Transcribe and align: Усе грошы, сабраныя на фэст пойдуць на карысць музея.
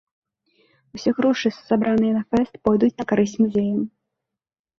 Усе 0.97 1.11
грошы, 1.19 1.51
сабраныя 1.67 2.13
на 2.17 2.23
фэст 2.33 2.53
пойдуць 2.69 2.91
на 3.03 3.09
карысць 3.13 3.37
музея. 3.45 3.77